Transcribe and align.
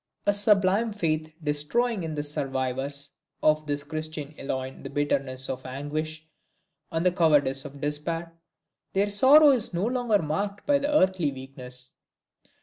A 0.25 0.33
sublime 0.33 0.91
faith 0.93 1.35
destroying 1.43 2.01
in 2.01 2.15
the 2.15 2.23
survivors 2.23 3.11
of 3.43 3.67
this 3.67 3.83
Christian 3.83 4.33
Ilion 4.35 4.81
the 4.81 4.89
bitterness 4.89 5.47
of 5.47 5.63
anguish 5.63 6.25
and 6.91 7.05
the 7.05 7.11
cowardice 7.11 7.65
of 7.65 7.81
despair, 7.81 8.33
their 8.93 9.11
sorrow 9.11 9.51
is 9.51 9.75
no 9.75 9.85
longer 9.85 10.19
marked 10.19 10.65
by 10.65 10.79
earthly 10.79 11.31
weakness. 11.31 11.97